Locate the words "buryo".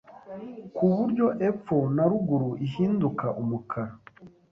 0.95-1.25